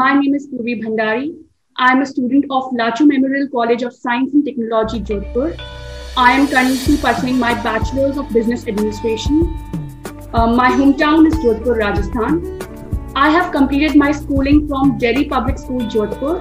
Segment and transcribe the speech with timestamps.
[0.00, 1.34] my name is Poorvi Bhandari.
[1.76, 5.48] I am a student of Lachoo Memorial College of Science and Technology, Jodhpur.
[6.16, 9.42] I am currently pursuing my Bachelor's of Business Administration.
[10.32, 13.12] Uh, my hometown is Jodhpur, Rajasthan.
[13.14, 16.40] I have completed my schooling from Delhi Public School, Jodhpur,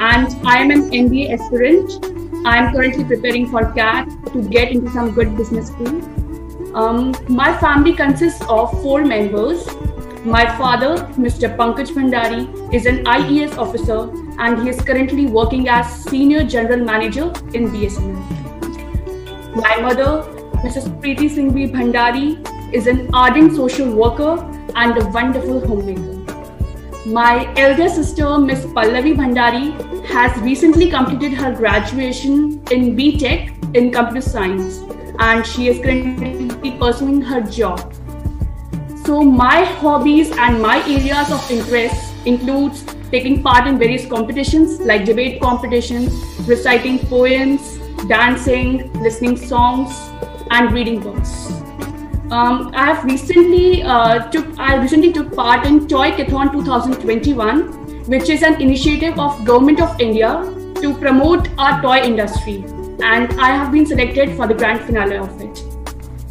[0.00, 2.46] and I am an MBA aspirant.
[2.46, 6.74] I am currently preparing for CAT to get into some good business school.
[6.74, 9.68] Um, my family consists of four members.
[10.26, 11.56] My father, Mr.
[11.56, 17.26] Pankaj Bhandari, is an IES officer and he is currently working as Senior General Manager
[17.54, 19.54] in BSNL.
[19.54, 20.24] My mother,
[20.64, 20.88] Mrs.
[21.00, 24.32] Preeti Singhvi Bhandari, is an ardent social worker
[24.74, 26.16] and a wonderful homemaker.
[27.06, 28.66] My elder sister, Ms.
[28.78, 34.78] Pallavi Bhandari, has recently completed her graduation in BTech in computer science
[35.20, 37.94] and she is currently pursuing her job.
[39.06, 45.04] So my hobbies and my areas of interest includes taking part in various competitions like
[45.04, 46.12] debate competitions,
[46.48, 49.92] reciting poems, dancing, listening songs,
[50.50, 51.52] and reading books.
[52.32, 58.42] Um, I have recently uh, took I recently took part in Toycathon 2021, which is
[58.42, 60.32] an initiative of Government of India
[60.82, 62.64] to promote our toy industry
[63.04, 65.65] and I have been selected for the grand finale of it.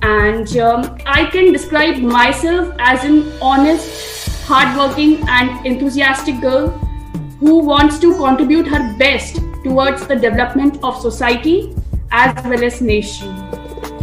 [0.05, 6.67] And um, I can describe myself as an honest, hardworking, and enthusiastic girl
[7.39, 11.75] who wants to contribute her best towards the development of society
[12.11, 13.29] as well as nation.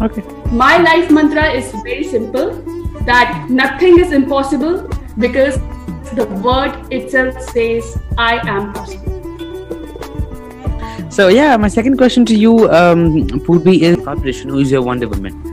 [0.03, 0.23] Okay.
[0.51, 2.51] My life mantra is very simple
[3.07, 5.55] that nothing is impossible because
[6.15, 9.13] the word itself says, I am possible.
[11.11, 14.51] So yeah, my second question to you, um, Poorvi, is competition.
[14.51, 15.52] Who is your Wonder Woman?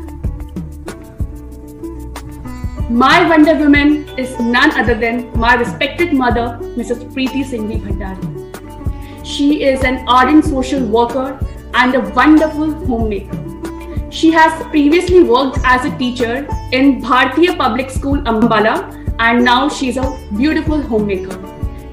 [2.89, 7.03] My Wonder Woman is none other than my respected mother, Mrs.
[7.13, 9.23] Preeti Singhvi Bhandari.
[9.23, 11.39] She is an ardent social worker
[11.75, 13.38] and a wonderful homemaker.
[14.09, 18.75] She has previously worked as a teacher in Bhartiya Public School Ambala
[19.19, 21.38] and now she is a beautiful homemaker.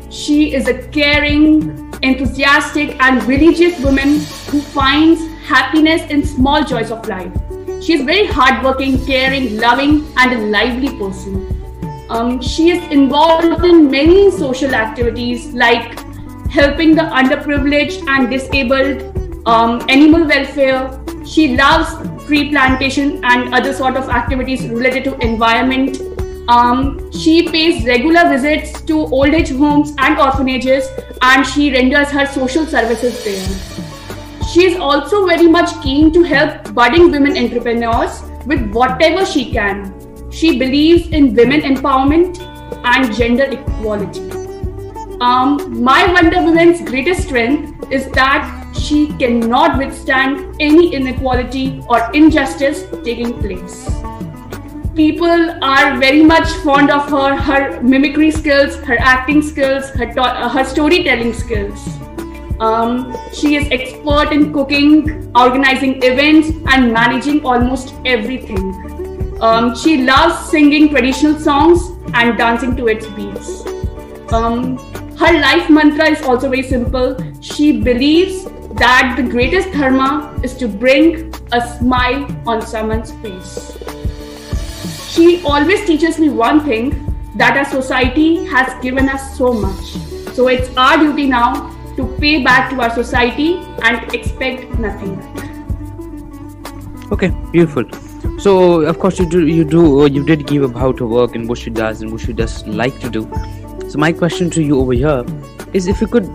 [0.09, 7.07] She is a caring, enthusiastic, and religious woman who finds happiness in small joys of
[7.07, 7.31] life.
[7.83, 11.53] She is very hardworking, caring, loving, and a lively person.
[12.09, 15.99] Um, she is involved in many social activities like
[16.49, 21.01] helping the underprivileged and disabled, um, animal welfare.
[21.25, 25.99] She loves tree plantation and other sort of activities related to environment
[26.49, 30.89] um, she pays regular visits to old age homes and orphanages
[31.23, 33.86] and she renders her social services there.
[34.47, 39.93] She is also very much keen to help budding women entrepreneurs with whatever she can.
[40.31, 42.39] She believes in women empowerment
[42.85, 44.31] and gender equality.
[45.21, 52.85] Um, my Wonder Woman's greatest strength is that she cannot withstand any inequality or injustice
[53.03, 53.89] taking place
[54.97, 60.49] people are very much fond of her, her mimicry skills, her acting skills, her, to-
[60.49, 62.06] her storytelling skills.
[62.61, 69.41] Um, she is expert in cooking, organizing events, and managing almost everything.
[69.41, 73.67] Um, she loves singing traditional songs and dancing to its beats.
[74.33, 74.79] Um,
[75.17, 77.17] her life mantra is also very simple.
[77.41, 83.77] She believes that the greatest dharma is to bring a smile on someone's face
[85.17, 86.91] she always teaches me one thing
[87.37, 89.95] that our society has given us so much.
[90.35, 95.47] So it's our duty now to pay back to our society and expect nothing back.
[97.13, 97.85] Okay, beautiful.
[98.39, 101.59] So of course you do you do you did give about her work and what
[101.59, 103.23] she does and what she does like to do.
[103.89, 105.25] So my question to you over here
[105.73, 106.27] is if you could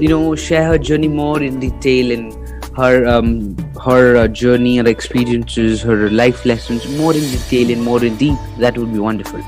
[0.00, 2.34] you know share her journey more in detail and
[2.76, 8.04] her um, her uh, journey, her experiences, her life lessons more in detail and more
[8.04, 9.40] in deep, that would be wonderful.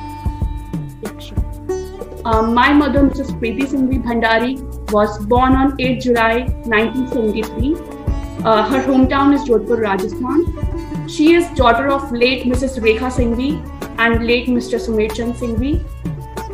[1.03, 1.39] Yeah, sure.
[2.25, 3.39] Um, my mother, Mrs.
[3.41, 7.75] Preeti Singhvi Bhandari, was born on 8 July 1973.
[8.45, 11.09] Uh, her hometown is Jodhpur, Rajasthan.
[11.09, 12.79] She is daughter of late Mrs.
[12.81, 13.51] Rekha Singhvi
[13.99, 14.79] and late Mr.
[14.79, 15.85] Sumerchand Singhvi.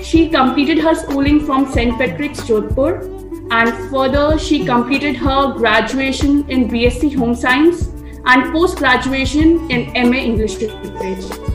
[0.02, 1.96] She completed her schooling from St.
[1.98, 3.10] Patrick's, Jodhpur,
[3.50, 7.88] and further she completed her graduation in BSc Home Science
[8.26, 11.53] and post graduation in MA English Literature.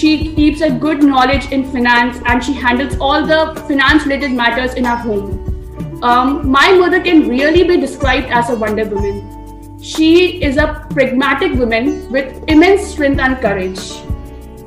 [0.00, 4.72] She keeps a good knowledge in finance and she handles all the finance related matters
[4.72, 6.00] in our home.
[6.02, 9.78] Um, my mother can really be described as a Wonder Woman.
[9.82, 13.78] She is a pragmatic woman with immense strength and courage.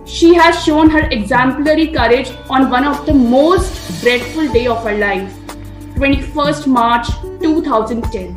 [0.05, 4.95] she has shown her exemplary courage on one of the most dreadful day of her
[4.99, 5.33] life,
[5.95, 7.07] 21st March
[7.41, 8.35] 2010.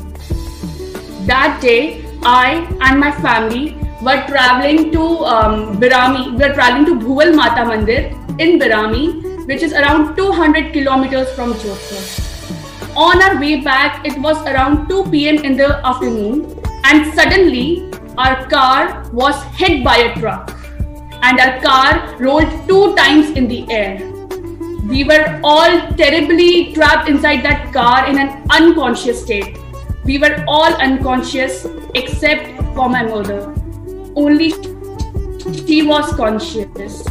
[1.26, 6.32] That day, I and my family were traveling to um, Birami.
[6.32, 11.54] We were traveling to Bhuval Mata Mandir in Birami, which is around 200 kilometers from
[11.54, 12.96] Jodhpur.
[12.96, 15.44] On our way back, it was around 2 p.m.
[15.44, 20.56] in the afternoon, and suddenly our car was hit by a truck
[21.22, 23.98] and our car rolled two times in the air.
[24.88, 29.58] We were all terribly trapped inside that car in an unconscious state.
[30.04, 33.56] We were all unconscious except for my mother.
[34.16, 34.50] Only
[35.66, 37.04] she was conscious.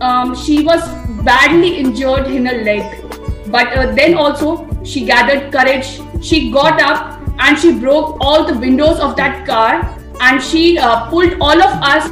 [0.00, 0.88] Um, she was
[1.24, 3.04] badly injured in her leg,
[3.48, 6.00] but uh, then also she gathered courage.
[6.22, 11.08] She got up and she broke all the windows of that car and she uh,
[11.10, 12.08] pulled all of us.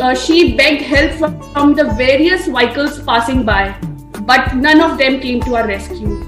[0.00, 1.12] Uh, she begged help
[1.52, 3.76] from, the various vehicles passing by,
[4.22, 6.22] but none of them came to our rescue.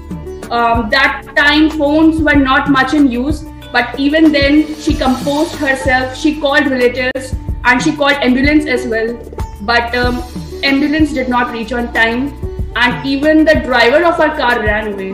[0.51, 6.17] Um, that time, phones were not much in use, but even then, she composed herself.
[6.17, 9.17] She called relatives and she called ambulance as well.
[9.61, 10.23] But um,
[10.63, 12.33] ambulance did not reach on time,
[12.75, 15.13] and even the driver of her car ran away.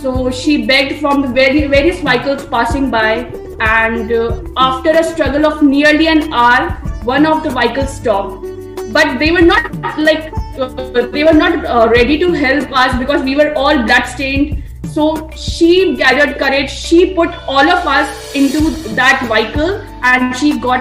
[0.00, 3.30] So she begged from the very, various vehicles passing by,
[3.60, 6.70] and uh, after a struggle of nearly an hour,
[7.04, 8.46] one of the vehicles stopped.
[8.92, 13.22] But they were not like uh, they were not uh, ready to help us because
[13.22, 14.62] we were all bloodstained.
[14.96, 16.70] So she gathered courage.
[16.70, 18.60] She put all of us into
[18.98, 19.74] that vehicle,
[20.10, 20.80] and she got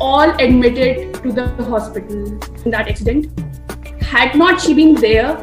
[0.00, 2.22] all admitted to the hospital
[2.64, 3.28] in that accident.
[4.00, 5.36] Had not she been there,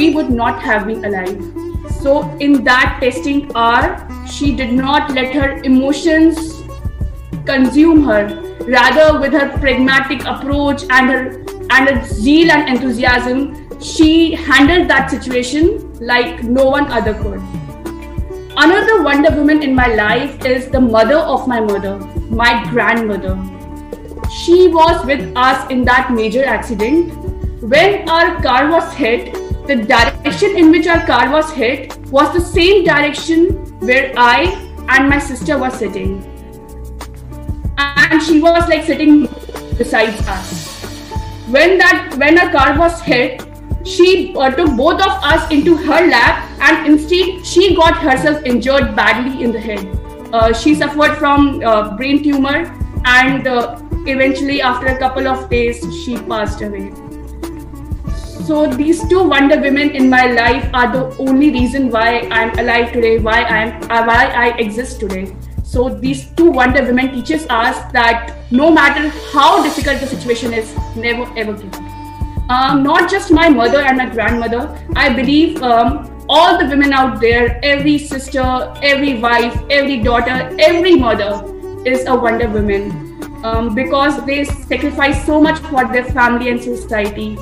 [0.00, 1.90] we would not have been alive.
[2.00, 3.88] So, in that testing hour,
[4.28, 6.62] she did not let her emotions
[7.44, 8.24] consume her.
[8.68, 15.10] Rather, with her pragmatic approach and her and her zeal and enthusiasm, she handled that
[15.10, 17.40] situation like no one other could.
[18.56, 23.38] Another Wonder Woman in my life is the mother of my mother, my grandmother.
[24.30, 27.14] She was with us in that major accident.
[27.62, 29.32] When our car was hit,
[29.66, 33.50] the direction in which our car was hit was the same direction
[33.80, 34.44] where I
[34.88, 36.22] and my sister were sitting.
[37.78, 39.26] And she was like sitting
[39.78, 40.69] beside us.
[41.54, 43.42] When that when our car was hit,
[43.84, 48.94] she uh, took both of us into her lap and instead she got herself injured
[48.94, 49.84] badly in the head.
[50.32, 52.58] Uh, she suffered from uh, brain tumor
[53.04, 56.92] and uh, eventually after a couple of days she passed away.
[58.46, 62.92] So these two Wonder Women in my life are the only reason why I'm alive
[62.92, 65.34] today, why I'm why I exist today.
[65.70, 70.74] So these two Wonder Women teaches us that no matter how difficult the situation is,
[70.96, 72.50] never ever give up.
[72.50, 74.62] Um, not just my mother and my grandmother.
[74.96, 78.42] I believe um, all the women out there, every sister,
[78.82, 81.30] every wife, every daughter, every mother
[81.86, 87.38] is a Wonder Woman um, because they sacrifice so much for their family and society.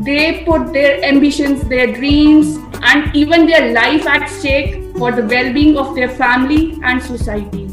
[0.00, 5.52] They put their ambitions, their dreams, and even their life at stake for the well
[5.52, 7.68] being of their family and society.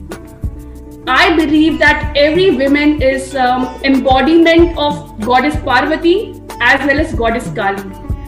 [1.08, 7.50] I believe that every woman is um, embodiment of Goddess Parvati as well as Goddess
[7.53, 7.84] Kali.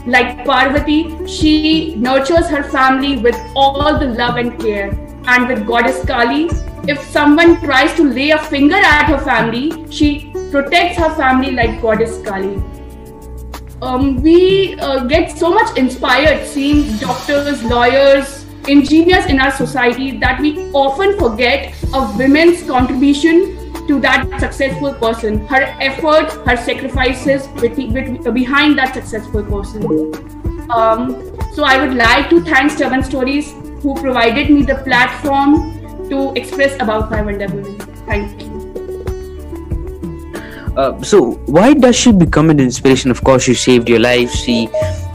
[0.05, 4.89] Like Parvati, she nurtures her family with all the love and care.
[5.27, 6.49] And with Goddess Kali,
[6.87, 11.81] if someone tries to lay a finger at her family, she protects her family like
[11.81, 12.61] Goddess Kali.
[13.81, 20.39] Um, we uh, get so much inspired seeing doctors, lawyers, engineers in our society that
[20.39, 27.48] we often forget a women's contribution to that successful person, her efforts, her sacrifices
[28.31, 29.84] behind that successful person.
[30.72, 36.34] Um, so I would like to thank Stubborn Stories who provided me the platform to
[36.34, 37.77] express about my Woman.
[38.07, 38.55] Thank you.
[40.75, 44.67] Uh, so why does she become an inspiration of course she saved your life she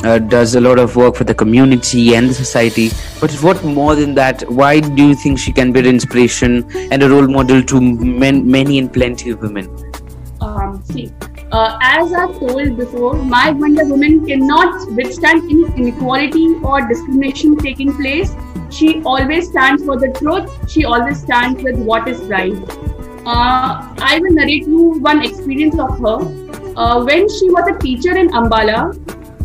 [0.05, 2.91] uh, does a lot of work for the community and the society.
[3.21, 7.03] But what more than that why do you think she can be an inspiration and
[7.03, 9.69] a role model to men, many and plenty of women?
[10.41, 11.13] Um, see
[11.53, 17.95] uh, as I've told before my wonder woman cannot withstand any inequality or discrimination taking
[17.95, 18.35] place.
[18.71, 20.71] She always stands for the truth.
[20.71, 22.55] She always stands with what is right.
[23.27, 26.19] Uh, I will narrate you one experience of her.
[26.77, 28.95] Uh, when she was a teacher in Ambala,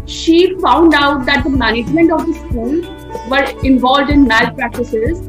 [0.05, 2.81] she found out that the management of the school
[3.29, 5.19] were involved in malpractices.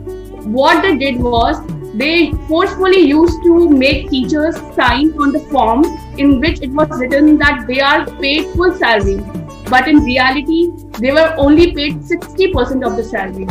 [0.46, 1.56] What they did was
[1.94, 5.84] they forcefully used to make teachers sign on the form
[6.18, 9.16] in which it was written that they are paid full salary.
[9.70, 13.46] But in reality, they were only paid 60% of the salary.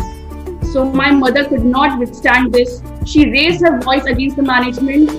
[0.72, 2.82] So my mother could not withstand this.
[3.06, 5.10] She raised her voice against the management,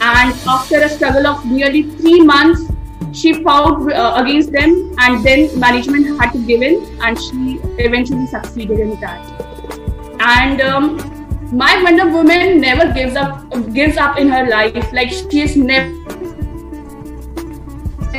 [0.00, 2.70] and after a struggle of nearly three months,
[3.12, 8.26] she fought uh, against them, and then management had to give in, and she eventually
[8.26, 9.20] succeeded in that.
[10.20, 10.96] And um,
[11.52, 14.92] my Wonder Woman never gives up gives up in her life.
[14.92, 15.92] Like she is never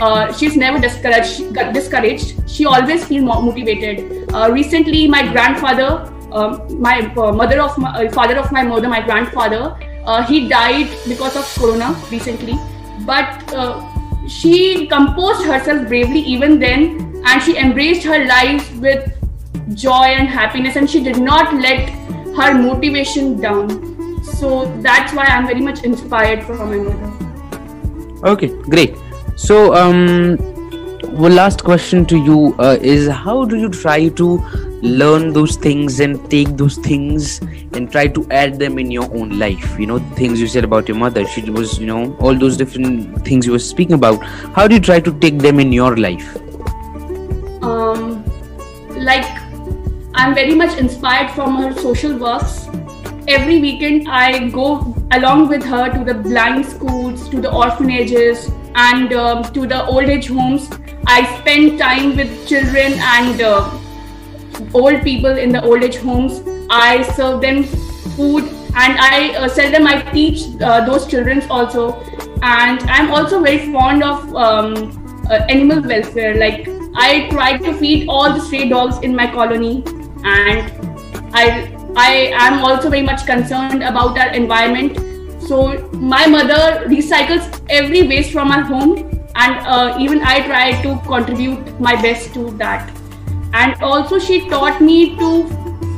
[0.01, 1.53] uh, she's never discouraged.
[1.73, 2.49] Discouraged.
[2.49, 4.31] She always feels motivated.
[4.33, 8.87] Uh, recently, my grandfather, um, my uh, mother of my uh, father of my mother,
[8.87, 12.53] my grandfather, uh, he died because of corona recently.
[13.05, 13.53] But
[14.27, 19.13] she composed herself bravely even then, and she embraced her life with
[19.73, 21.89] joy and happiness, and she did not let
[22.35, 24.23] her motivation down.
[24.23, 28.27] So that's why I'm very much inspired from my mother.
[28.27, 28.95] Okay, great.
[29.35, 30.37] So, um,
[31.17, 34.37] one last question to you uh, is how do you try to
[34.81, 37.39] learn those things and take those things
[37.73, 39.79] and try to add them in your own life?
[39.79, 43.25] You know, things you said about your mother, she was, you know, all those different
[43.25, 44.23] things you were speaking about.
[44.55, 46.35] How do you try to take them in your life?
[47.63, 48.23] Um,
[48.95, 49.25] like
[50.13, 52.67] I'm very much inspired from her social works.
[53.27, 59.11] Every weekend, I go along with her to the blind schools, to the orphanages, and
[59.13, 60.69] um, to the old age homes.
[61.05, 63.69] I spend time with children and uh,
[64.73, 66.41] old people in the old age homes.
[66.69, 68.43] I serve them food
[68.75, 69.87] and I uh, sell them.
[69.87, 71.93] I teach uh, those children also.
[72.41, 76.35] And I'm also very fond of um, uh, animal welfare.
[76.35, 79.83] Like I try to feed all the stray dogs in my colony
[80.23, 80.71] and
[81.33, 84.97] I I am also very much concerned about our environment.
[85.41, 88.97] So my mother recycles every waste from our home,
[89.35, 92.91] and uh, even I try to contribute my best to that.
[93.53, 95.47] And also, she taught me to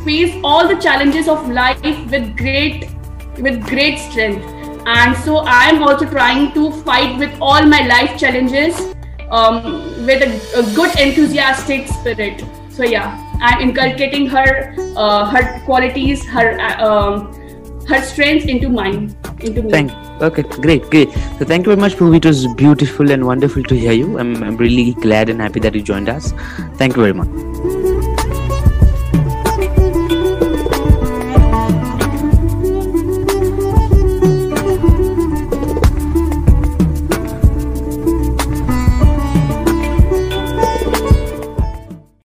[0.04, 2.90] face all the challenges of life with great
[3.38, 4.46] with great strength.
[4.86, 8.94] And so I am also trying to fight with all my life challenges
[9.30, 9.64] um,
[10.06, 12.44] with a, a good enthusiastic spirit.
[12.70, 13.26] So yeah.
[13.42, 17.39] I'm inculcating her uh, her qualities, her uh, um,
[17.90, 19.72] her strengths into mine, into me.
[19.72, 19.92] Thank.
[20.22, 21.12] Okay, great, great.
[21.40, 22.14] So thank you very much, Pooh.
[22.14, 24.20] It was beautiful and wonderful to hear you.
[24.20, 26.32] I'm, I'm really glad and happy that you joined us.
[26.76, 27.79] Thank you very much.